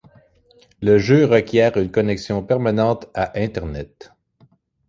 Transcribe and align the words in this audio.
Le 0.81 0.97
jeu 0.97 1.25
requiert 1.25 1.77
une 1.77 1.91
connexion 1.91 2.43
permanente 2.43 3.05
à 3.13 3.39
Internet. 3.39 4.11